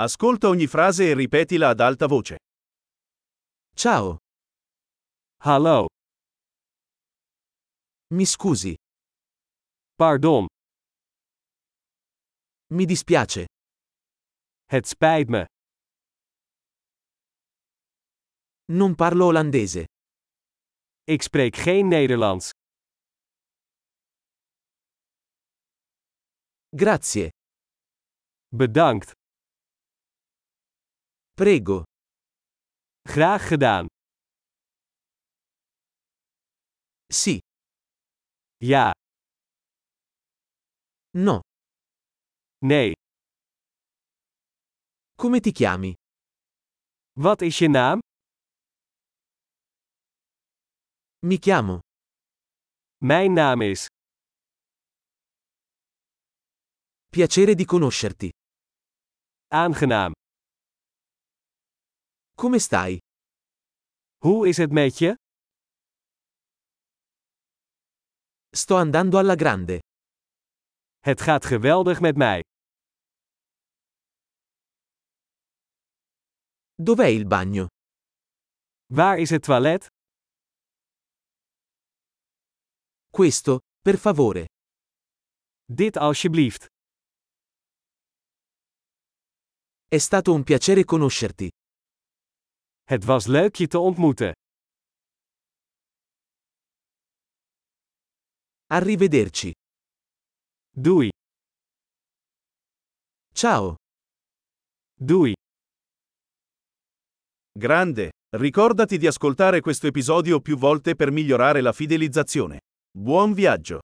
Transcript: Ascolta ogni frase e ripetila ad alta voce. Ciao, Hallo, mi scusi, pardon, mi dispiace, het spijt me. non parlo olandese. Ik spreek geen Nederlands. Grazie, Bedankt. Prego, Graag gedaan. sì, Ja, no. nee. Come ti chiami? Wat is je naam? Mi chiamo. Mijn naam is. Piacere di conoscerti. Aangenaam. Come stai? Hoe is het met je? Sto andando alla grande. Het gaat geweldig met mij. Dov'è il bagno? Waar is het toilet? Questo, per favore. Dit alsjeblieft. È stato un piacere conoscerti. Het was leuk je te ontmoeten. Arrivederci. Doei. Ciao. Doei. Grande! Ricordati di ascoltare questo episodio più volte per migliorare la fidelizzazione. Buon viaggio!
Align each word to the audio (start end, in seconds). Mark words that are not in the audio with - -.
Ascolta 0.00 0.46
ogni 0.46 0.68
frase 0.68 1.10
e 1.10 1.14
ripetila 1.14 1.70
ad 1.70 1.80
alta 1.80 2.06
voce. 2.06 2.36
Ciao, 3.74 4.18
Hallo, 5.42 5.86
mi 8.14 8.24
scusi, 8.24 8.74
pardon, 9.96 10.46
mi 12.74 12.84
dispiace, 12.84 13.46
het 14.70 14.86
spijt 14.86 15.28
me. 15.28 15.46
non 18.70 18.94
parlo 18.94 19.24
olandese. 19.26 19.84
Ik 21.04 21.22
spreek 21.22 21.56
geen 21.56 21.88
Nederlands. 21.88 22.50
Grazie, 26.70 27.30
Bedankt. 28.48 29.17
Prego, 31.42 31.82
Graag 33.08 33.48
gedaan. 33.48 33.86
sì, 37.12 37.38
Ja, 38.60 38.90
no. 41.10 41.40
nee. 42.66 42.92
Come 45.14 45.40
ti 45.40 45.52
chiami? 45.52 45.92
Wat 47.20 47.40
is 47.42 47.58
je 47.58 47.68
naam? 47.68 47.98
Mi 51.26 51.38
chiamo. 51.38 51.78
Mijn 53.04 53.32
naam 53.32 53.60
is. 53.62 53.86
Piacere 57.10 57.54
di 57.54 57.64
conoscerti. 57.64 58.28
Aangenaam. 59.48 60.12
Come 62.38 62.58
stai? 62.58 62.98
Hoe 64.16 64.48
is 64.48 64.56
het 64.56 64.72
met 64.72 64.98
je? 64.98 65.14
Sto 68.50 68.76
andando 68.76 69.18
alla 69.18 69.34
grande. 69.34 69.78
Het 70.98 71.20
gaat 71.20 71.44
geweldig 71.44 72.00
met 72.00 72.16
mij. 72.16 72.42
Dov'è 76.74 77.06
il 77.06 77.26
bagno? 77.26 77.66
Waar 78.86 79.18
is 79.18 79.30
het 79.30 79.42
toilet? 79.42 79.86
Questo, 83.10 83.58
per 83.80 83.98
favore. 83.98 84.46
Dit 85.64 85.96
alsjeblieft. 85.96 86.66
È 89.88 89.98
stato 89.98 90.32
un 90.32 90.44
piacere 90.44 90.84
conoscerti. 90.84 91.48
Het 92.88 93.04
was 93.04 93.26
leuk 93.26 93.54
je 93.56 93.66
te 93.66 93.78
ontmoeten. 93.78 94.32
Arrivederci. 98.66 99.52
Doei. 100.70 101.10
Ciao. 103.34 103.74
Doei. 104.94 105.34
Grande! 107.52 108.10
Ricordati 108.36 108.96
di 108.96 109.06
ascoltare 109.06 109.60
questo 109.60 109.86
episodio 109.86 110.40
più 110.40 110.56
volte 110.56 110.94
per 110.94 111.10
migliorare 111.10 111.60
la 111.60 111.72
fidelizzazione. 111.72 112.58
Buon 112.90 113.34
viaggio! 113.34 113.80